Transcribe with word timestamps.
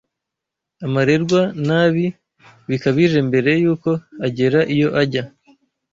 amererwa 0.85 1.41
nabi 1.67 2.05
bikabije 2.69 3.19
mbere 3.29 3.51
y’uko 3.61 3.89
agera 4.25 4.59
iyo 4.73 4.89
ajya 5.01 5.23